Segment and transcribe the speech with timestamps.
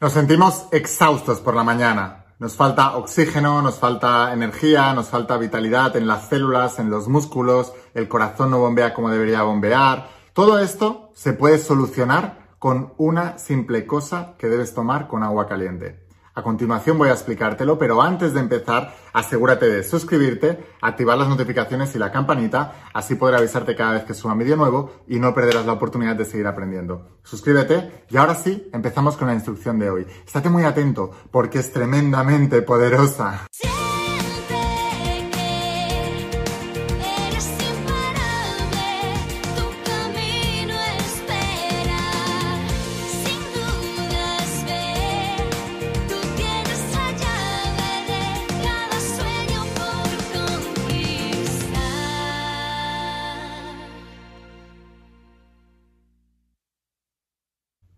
[0.00, 2.26] Nos sentimos exhaustos por la mañana.
[2.38, 7.72] Nos falta oxígeno, nos falta energía, nos falta vitalidad en las células, en los músculos,
[7.94, 10.08] el corazón no bombea como debería bombear.
[10.34, 16.06] Todo esto se puede solucionar con una simple cosa que debes tomar con agua caliente.
[16.38, 21.92] A continuación voy a explicártelo, pero antes de empezar, asegúrate de suscribirte, activar las notificaciones
[21.96, 25.34] y la campanita, así podré avisarte cada vez que suba un vídeo nuevo y no
[25.34, 27.18] perderás la oportunidad de seguir aprendiendo.
[27.24, 30.06] Suscríbete y ahora sí, empezamos con la instrucción de hoy.
[30.24, 33.48] Estate muy atento porque es tremendamente poderosa.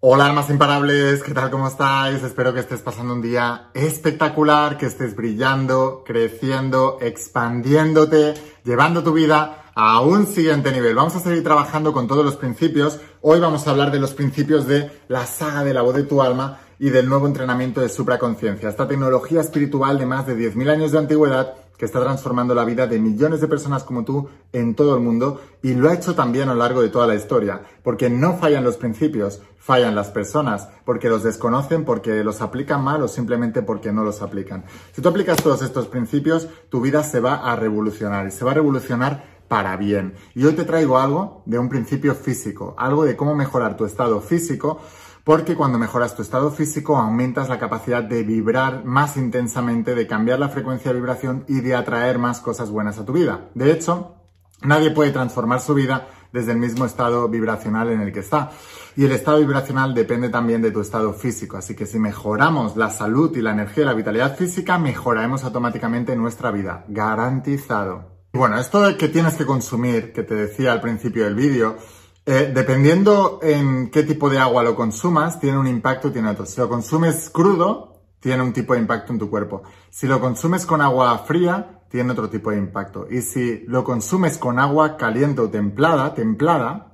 [0.03, 1.51] Hola almas imparables, ¿qué tal?
[1.51, 2.23] ¿Cómo estáis?
[2.23, 8.33] Espero que estés pasando un día espectacular, que estés brillando, creciendo, expandiéndote,
[8.65, 10.95] llevando tu vida a un siguiente nivel.
[10.95, 12.99] Vamos a seguir trabajando con todos los principios.
[13.21, 16.23] Hoy vamos a hablar de los principios de la saga de la voz de tu
[16.23, 20.93] alma y del nuevo entrenamiento de supraconciencia, esta tecnología espiritual de más de 10.000 años
[20.93, 24.95] de antigüedad que está transformando la vida de millones de personas como tú en todo
[24.95, 28.09] el mundo y lo ha hecho también a lo largo de toda la historia, porque
[28.09, 33.09] no fallan los principios, fallan las personas, porque los desconocen, porque los aplican mal o
[33.09, 34.65] simplemente porque no los aplican.
[34.93, 38.53] Si tú aplicas todos estos principios, tu vida se va a revolucionar y se va
[38.53, 40.15] a revolucionar para bien.
[40.35, 44.21] Y hoy te traigo algo de un principio físico, algo de cómo mejorar tu estado
[44.21, 44.81] físico
[45.25, 50.39] porque cuando mejoras tu estado físico aumentas la capacidad de vibrar más intensamente, de cambiar
[50.39, 53.51] la frecuencia de vibración y de atraer más cosas buenas a tu vida.
[53.55, 54.17] De hecho,
[54.63, 58.51] nadie puede transformar su vida desde el mismo estado vibracional en el que está.
[58.97, 61.57] Y el estado vibracional depende también de tu estado físico.
[61.57, 66.17] Así que si mejoramos la salud y la energía y la vitalidad física, mejoraremos automáticamente
[66.17, 66.85] nuestra vida.
[66.89, 68.11] Garantizado.
[68.33, 71.77] Bueno, esto de que tienes que consumir, que te decía al principio del vídeo,
[72.27, 76.47] eh, dependiendo en qué tipo de agua lo consumas, tiene un impacto tiene otro.
[76.47, 79.63] Si lo consumes crudo, tiene un tipo de impacto en tu cuerpo.
[79.89, 83.07] Si lo consumes con agua fría, tiene otro tipo de impacto.
[83.11, 86.93] Y si lo consumes con agua caliente o templada, templada,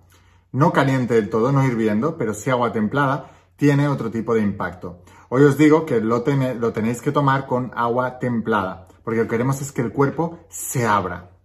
[0.53, 5.03] no caliente del todo, no hirviendo, pero sí agua templada, tiene otro tipo de impacto.
[5.29, 6.25] Hoy os digo que lo,
[6.59, 10.39] lo tenéis que tomar con agua templada, porque lo que queremos es que el cuerpo
[10.49, 11.36] se abra.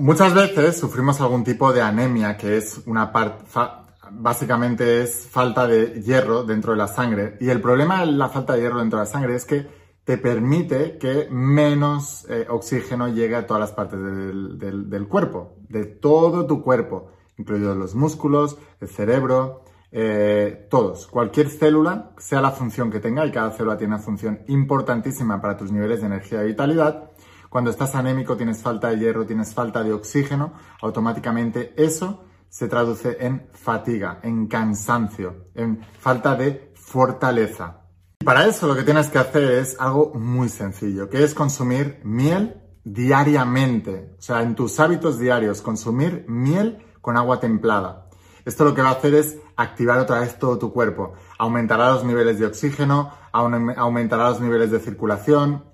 [0.00, 3.44] Muchas veces sufrimos algún tipo de anemia, que es una parte,
[4.12, 7.36] básicamente es falta de hierro dentro de la sangre.
[7.38, 9.66] Y el problema de la falta de hierro dentro de la sangre es que
[10.04, 16.46] te permite que menos eh, oxígeno llegue a todas las partes del, cuerpo, de todo
[16.46, 21.08] tu cuerpo, incluidos los músculos, el cerebro, eh, todos.
[21.08, 25.58] Cualquier célula, sea la función que tenga, y cada célula tiene una función importantísima para
[25.58, 27.10] tus niveles de energía y vitalidad,
[27.50, 33.16] cuando estás anémico, tienes falta de hierro, tienes falta de oxígeno, automáticamente eso se traduce
[33.20, 37.82] en fatiga, en cansancio, en falta de fortaleza.
[38.20, 42.00] Y para eso lo que tienes que hacer es algo muy sencillo, que es consumir
[42.04, 48.06] miel diariamente, o sea, en tus hábitos diarios, consumir miel con agua templada.
[48.44, 51.14] Esto lo que va a hacer es activar otra vez todo tu cuerpo.
[51.38, 55.64] Aumentará los niveles de oxígeno, aumentará los niveles de circulación,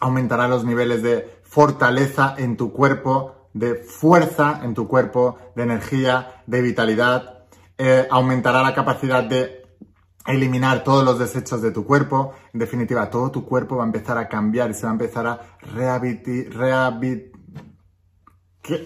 [0.00, 6.42] aumentará los niveles de fortaleza en tu cuerpo, de fuerza en tu cuerpo, de energía,
[6.46, 7.46] de vitalidad,
[7.78, 9.66] eh, aumentará la capacidad de
[10.26, 12.34] eliminar todos los desechos de tu cuerpo.
[12.52, 15.26] En definitiva, todo tu cuerpo va a empezar a cambiar y se va a empezar
[15.26, 16.92] a rehabilitar.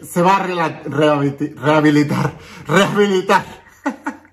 [0.03, 0.43] se va a
[0.85, 2.35] rehabilitar.
[2.67, 3.45] Rehabilitar.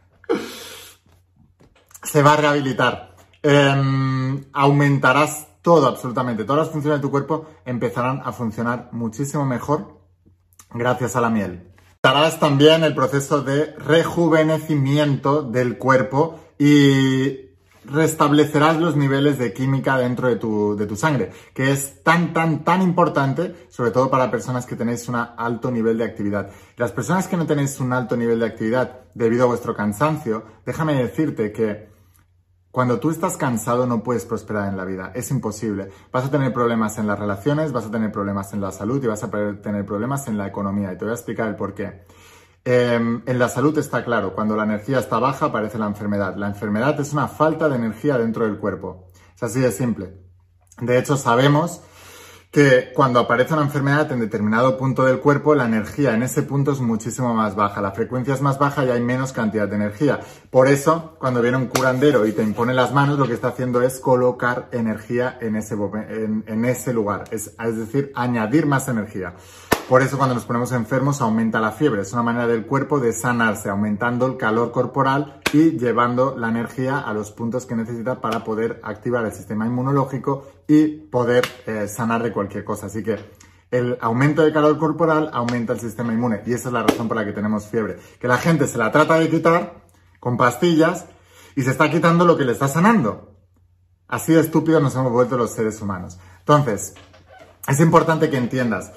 [2.04, 3.16] se va a rehabilitar.
[3.44, 10.00] Em, aumentarás todo, absolutamente, todas las funciones de tu cuerpo empezarán a funcionar muchísimo mejor
[10.74, 11.74] gracias a la miel.
[12.04, 17.50] Harás también el proceso de rejuvenecimiento del cuerpo y
[17.84, 22.64] restablecerás los niveles de química dentro de tu, de tu sangre, que es tan, tan,
[22.64, 26.50] tan importante, sobre todo para personas que tenéis un alto nivel de actividad.
[26.78, 30.94] Las personas que no tenéis un alto nivel de actividad debido a vuestro cansancio, déjame
[30.94, 31.97] decirte que
[32.78, 35.90] cuando tú estás cansado no puedes prosperar en la vida, es imposible.
[36.12, 39.08] Vas a tener problemas en las relaciones, vas a tener problemas en la salud y
[39.08, 40.94] vas a tener problemas en la economía.
[40.94, 42.06] Y te voy a explicar el por qué.
[42.64, 46.36] Em, en la salud está claro, cuando la energía está baja aparece la enfermedad.
[46.36, 49.08] La enfermedad es una falta de energía dentro del cuerpo.
[49.36, 50.14] Es así de simple.
[50.80, 51.82] De hecho, sabemos
[52.58, 56.72] que cuando aparece una enfermedad en determinado punto del cuerpo, la energía en ese punto
[56.72, 60.22] es muchísimo más baja, la frecuencia es más baja y hay menos cantidad de energía.
[60.50, 63.84] Por eso, cuando viene un curandero y te impone las manos, lo que está haciendo
[63.84, 65.76] es colocar energía en ese,
[66.94, 69.36] lugar, es decir, añadir más energía.
[69.88, 72.02] Por eso cuando nos ponemos enfermos aumenta la fiebre.
[72.02, 77.00] Es una manera del cuerpo de sanarse, aumentando el calor corporal y llevando la energía
[77.00, 82.22] a los puntos que necesita para poder activar el sistema inmunológico y poder eh, sanar
[82.22, 82.88] de cualquier cosa.
[82.88, 83.18] Así que
[83.72, 87.16] el aumento de calor corporal aumenta el sistema inmune y esa es la razón por
[87.16, 87.98] la que tenemos fiebre.
[88.20, 89.86] Que la gente se la trata de quitar
[90.20, 91.06] con pastillas
[91.56, 93.38] y se está quitando lo que le está sanando.
[94.10, 96.20] Así de estúpidos nos hemos vuelto los seres humanos.
[96.40, 96.94] Entonces,
[97.70, 98.92] es importante que entiendas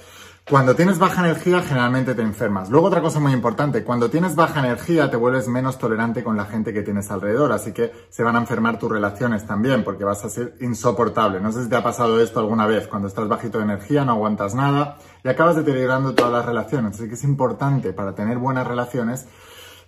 [0.48, 2.70] cuando tienes baja energía, generalmente te enfermas.
[2.70, 6.44] Luego, otra cosa muy importante, cuando tienes baja energía, te vuelves menos tolerante con la
[6.46, 10.24] gente que tienes alrededor, así que se van a enfermar tus relaciones también, porque vas
[10.24, 11.40] a ser insoportable.
[11.40, 14.12] No sé si te ha pasado esto alguna vez, cuando estás bajito de energía, no
[14.12, 16.96] aguantas nada y acabas deteriorando todas las relaciones.
[16.96, 19.26] Así que es importante para tener buenas relaciones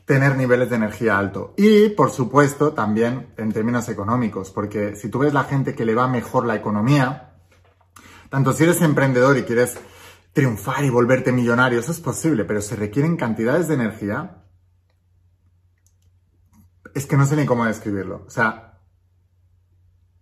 [0.05, 1.55] tener niveles de energía alto.
[1.57, 5.95] Y, por supuesto, también en términos económicos, porque si tú ves la gente que le
[5.95, 7.35] va mejor la economía,
[8.29, 9.79] tanto si eres emprendedor y quieres
[10.33, 14.43] triunfar y volverte millonario, eso es posible, pero se requieren cantidades de energía.
[16.95, 18.25] Es que no sé ni cómo describirlo.
[18.27, 18.79] O sea,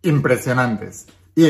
[0.03, 1.07] impresionantes.
[1.35, 1.47] Y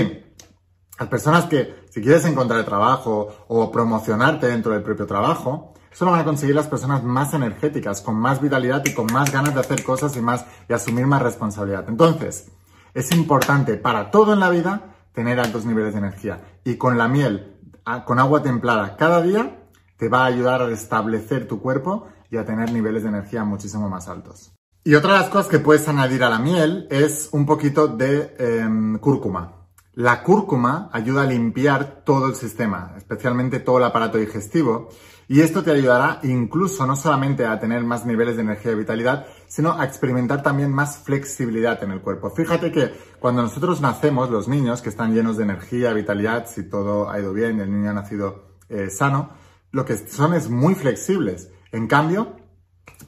[0.98, 6.20] las personas que, si quieres encontrar trabajo o promocionarte dentro del propio trabajo, solo van
[6.20, 9.82] a conseguir las personas más energéticas, con más vitalidad y con más ganas de hacer
[9.82, 11.86] cosas y más y asumir más responsabilidad.
[11.88, 12.48] Entonces,
[12.94, 16.40] es importante para todo en la vida tener altos niveles de energía.
[16.64, 17.59] Y con la miel
[18.06, 19.58] con agua templada cada día
[19.96, 23.88] te va a ayudar a restablecer tu cuerpo y a tener niveles de energía muchísimo
[23.88, 24.52] más altos.
[24.82, 28.34] Y otra de las cosas que puedes añadir a la miel es un poquito de
[28.38, 29.59] em, cúrcuma.
[29.94, 34.88] La cúrcuma ayuda a limpiar todo el sistema, especialmente todo el aparato digestivo,
[35.26, 39.26] y esto te ayudará incluso no solamente a tener más niveles de energía y vitalidad,
[39.48, 42.30] sino a experimentar también más flexibilidad en el cuerpo.
[42.30, 47.10] Fíjate que cuando nosotros nacemos, los niños que están llenos de energía, vitalidad, si todo
[47.10, 49.30] ha ido bien y el niño ha nacido eh, sano,
[49.72, 51.50] lo que son es muy flexibles.
[51.72, 52.36] En cambio,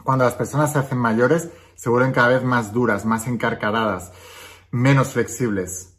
[0.03, 4.13] cuando las personas se hacen mayores, se vuelven cada vez más duras, más encarcaradas,
[4.73, 5.92] menos flexibles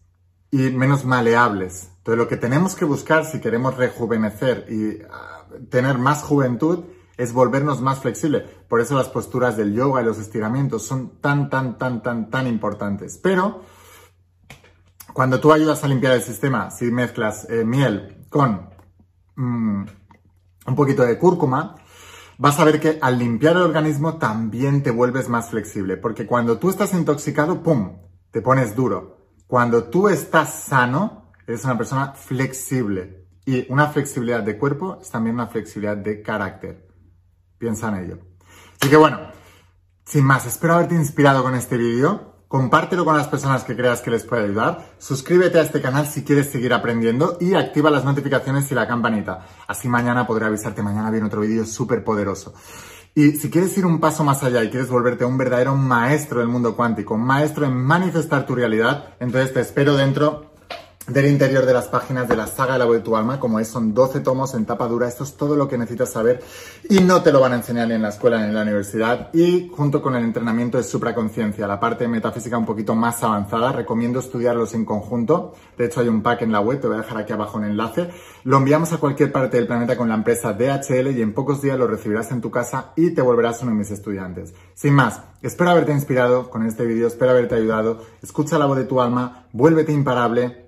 [0.54, 1.90] y menos maleables.
[1.98, 6.86] Entonces, lo que tenemos que buscar si queremos rejuvenecer y ah, tener más juventud
[7.18, 8.44] es volvernos más flexibles.
[8.70, 12.46] Por eso las posturas del yoga y los estiramientos son tan, tan, tan, tan, tan
[12.46, 13.18] importantes.
[13.18, 13.64] Pero
[15.12, 18.70] cuando tú ayudas a limpiar el sistema, si mezclas eh, miel con
[19.36, 19.86] mm,
[20.68, 21.78] un poquito de cúrcuma,
[22.38, 25.98] vas a ver que al limpiar el organismo también te vuelves más flexible.
[25.98, 27.98] Porque cuando tú estás intoxicado, ¡pum!,
[28.30, 29.23] te pones duro.
[29.54, 33.28] Cuando tú estás sano, eres una persona flexible.
[33.46, 36.88] Y una flexibilidad de cuerpo es también una flexibilidad de carácter.
[37.60, 38.18] Piensa en ello.
[38.82, 39.20] Así que bueno,
[40.06, 42.46] sin más, espero haberte inspirado con este vídeo.
[42.48, 44.96] Compártelo con las personas que creas que les puede ayudar.
[44.98, 49.46] Suscríbete a este canal si quieres seguir aprendiendo y activa las notificaciones y la campanita.
[49.68, 50.82] Así mañana podré avisarte.
[50.82, 52.56] Mañana viene otro vídeo súper poderoso.
[53.16, 56.48] Y si quieres ir un paso más allá y quieres volverte un verdadero maestro del
[56.48, 60.53] mundo cuántico, maestro en manifestar tu realidad, entonces te espero dentro
[61.08, 63.68] del interior de las páginas de la saga la voz de tu alma, como es,
[63.68, 66.42] son 12 tomos en tapa dura, esto es todo lo que necesitas saber
[66.90, 69.30] y no te lo van a enseñar ni en la escuela ni en la universidad.
[69.34, 74.20] Y junto con el entrenamiento de supraconciencia, la parte metafísica un poquito más avanzada, recomiendo
[74.20, 77.18] estudiarlos en conjunto, de hecho hay un pack en la web, te voy a dejar
[77.18, 78.10] aquí abajo un enlace,
[78.46, 81.78] lo enviamos a cualquier parte del planeta con la empresa DHL y en pocos días
[81.78, 84.54] lo recibirás en tu casa y te volverás uno de mis estudiantes.
[84.74, 88.86] Sin más, espero haberte inspirado con este vídeo, espero haberte ayudado, escucha la voz de
[88.86, 90.64] tu alma, vuélvete imparable,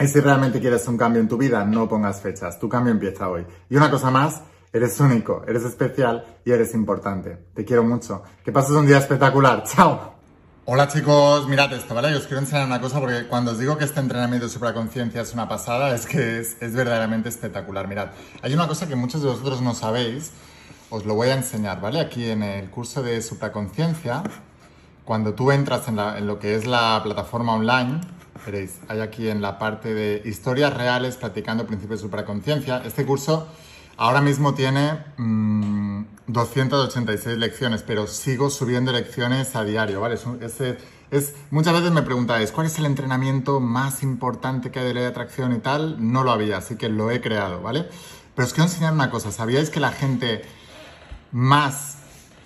[0.00, 2.58] y si realmente quieres un cambio en tu vida, no pongas fechas.
[2.58, 3.44] Tu cambio empieza hoy.
[3.68, 4.42] Y una cosa más,
[4.72, 7.36] eres único, eres especial y eres importante.
[7.54, 8.22] Te quiero mucho.
[8.44, 9.64] Que pases un día espectacular.
[9.64, 10.18] ¡Chao!
[10.66, 12.14] Hola chicos, mirad esto, ¿vale?
[12.14, 15.32] Os quiero enseñar una cosa porque cuando os digo que este entrenamiento de supraconciencia es
[15.32, 17.88] una pasada, es que es, verdaderamente espectacular.
[17.88, 18.08] Mirad,
[18.42, 20.30] hay una cosa que muchos de vosotros no sabéis,
[20.90, 22.00] os lo voy a enseñar, ¿vale?
[22.00, 24.22] Aquí en el curso de supraconciencia,
[25.06, 28.02] cuando tú entras en, en lo que es la plataforma online,
[28.44, 32.82] Veréis, hay aquí en la parte de historias reales practicando principios de supraconciencia.
[32.84, 33.48] Este curso
[33.96, 35.04] ahora mismo tiene
[36.26, 40.18] 286 mm, lecciones, pero sigo subiendo lecciones a diario, ¿vale?
[41.10, 45.02] Es, muchas veces me preguntáis, ¿cuál es el entrenamiento más importante que hay de ley
[45.02, 45.96] de atracción y tal?
[46.00, 47.88] No lo había, así que lo he creado, ¿vale?
[48.34, 50.42] Pero os quiero enseñar una cosa, ¿sabíais que la gente
[51.32, 51.97] más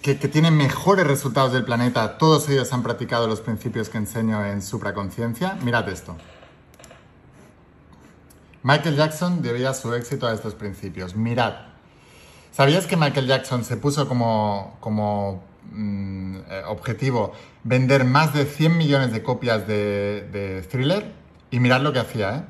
[0.02, 4.60] que, tienen mejores resultados del planeta, todos ellos han practicado los principios que enseño en
[4.60, 5.56] supraconciencia.
[5.62, 6.16] Mirad esto.
[8.64, 11.14] Michael Jackson debía su éxito a estos principios.
[11.14, 11.54] Mirad,
[12.50, 17.32] ¿sabías que Michael Jackson se puso como, como mm, eh, objetivo
[17.62, 21.12] vender más de 100 millones de copias de, Thriller?
[21.52, 22.42] Y mirad lo que hacía, ¿eh?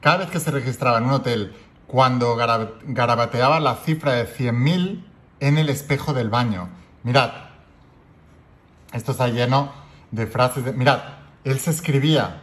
[0.00, 1.54] Cada vez que se registraba en un hotel,
[1.86, 5.04] cuando garabateaba la cifra de 100.000
[5.40, 6.68] en el espejo del baño.
[7.06, 7.30] Mirad,
[8.92, 9.70] esto está lleno
[10.10, 10.72] de frases de...
[10.72, 10.98] Mirad,
[11.44, 12.42] él se escribía.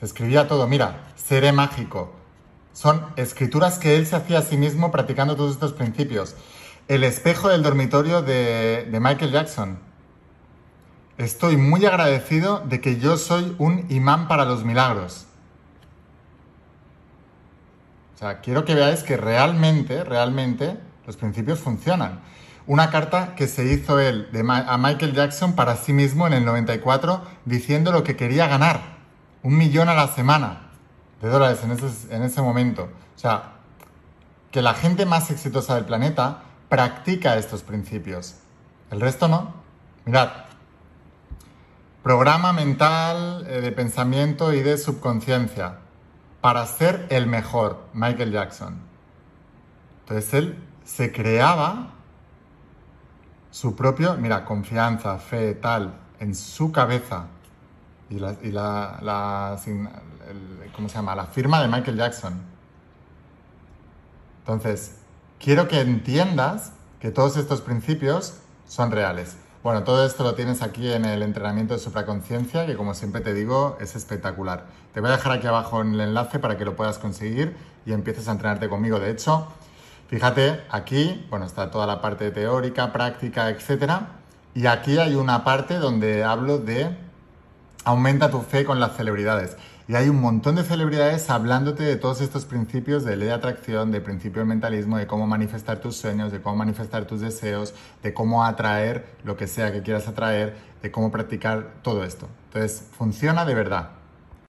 [0.00, 0.66] Se escribía todo.
[0.66, 2.14] Mira, seré mágico.
[2.72, 6.36] Son escrituras que él se hacía a sí mismo practicando todos estos principios.
[6.88, 9.78] El espejo del dormitorio de, de Michael Jackson.
[11.18, 15.26] Estoy muy agradecido de que yo soy un imán para los milagros.
[18.14, 22.20] O sea, quiero que veáis que realmente, realmente, los principios funcionan.
[22.66, 27.22] Una carta que se hizo él a Michael Jackson para sí mismo en el 94
[27.44, 28.94] diciendo lo que quería ganar.
[29.42, 30.70] Un millón a la semana
[31.20, 32.88] de dólares en ese, en ese momento.
[33.14, 33.52] O sea,
[34.50, 38.36] que la gente más exitosa del planeta practica estos principios.
[38.90, 39.52] El resto no.
[40.06, 40.30] Mirad,
[42.04, 45.78] Programa mental eh, de pensamiento y de subconsciencia
[46.42, 48.78] para ser el mejor, Michael Jackson.
[50.00, 51.90] Entonces él se creaba
[53.50, 57.26] su propio, mira, confianza, fe, tal, en su cabeza.
[58.10, 59.56] Y la, y la,
[60.74, 61.14] ¿cómo se llama?
[61.14, 62.40] La firma de Michael Jackson.
[64.40, 64.96] Entonces,
[65.38, 68.34] quiero que entiendas que todos estos principios
[68.66, 69.36] son reales.
[69.62, 73.32] Bueno, todo esto lo tienes aquí en el entrenamiento de supraconciencia, que como siempre te
[73.32, 74.66] digo, es espectacular.
[74.92, 77.92] Te voy a dejar aquí abajo en el enlace para que lo puedas conseguir y
[77.92, 79.00] empieces a entrenarte conmigo.
[79.00, 79.48] De hecho,
[80.08, 84.08] fíjate, aquí, bueno, está toda la parte teórica, práctica, etcétera.
[84.54, 86.96] Y aquí hay una parte donde hablo de
[87.84, 89.56] aumenta tu fe con las celebridades.
[89.86, 93.92] Y hay un montón de celebridades hablándote de todos estos principios de ley de atracción,
[93.92, 98.14] de principio del mentalismo, de cómo manifestar tus sueños, de cómo manifestar tus deseos, de
[98.14, 102.28] cómo atraer lo que sea que quieras atraer, de cómo practicar todo esto.
[102.46, 103.90] Entonces, funciona de verdad.